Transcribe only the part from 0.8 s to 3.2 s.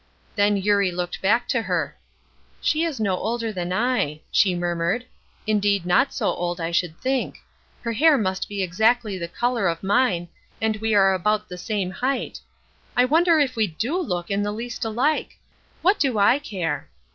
looked back to her. "She is no